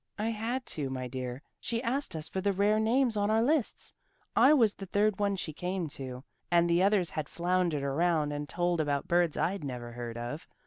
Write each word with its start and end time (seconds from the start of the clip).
"I 0.17 0.29
had 0.29 0.65
to, 0.65 0.89
my 0.89 1.07
dear. 1.07 1.43
She 1.59 1.83
asked 1.83 2.15
us 2.15 2.27
for 2.27 2.41
the 2.41 2.53
rare 2.53 2.79
names 2.79 3.15
on 3.15 3.29
our 3.29 3.43
lists. 3.43 3.93
I 4.35 4.51
was 4.51 4.73
the 4.73 4.87
third 4.87 5.19
one 5.19 5.35
she 5.35 5.53
came 5.53 5.87
to, 5.89 6.23
and 6.49 6.67
the 6.67 6.81
others 6.81 7.11
had 7.11 7.29
floundered 7.29 7.83
around 7.83 8.31
and 8.31 8.49
told 8.49 8.81
about 8.81 9.07
birds 9.07 9.37
I'd 9.37 9.63
never 9.63 9.91
heard 9.91 10.17
of. 10.17 10.47